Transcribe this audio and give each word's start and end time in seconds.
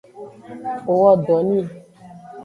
O 0.91 0.93
wo 1.01 1.11
do 1.25 1.37
ni. 1.47 1.59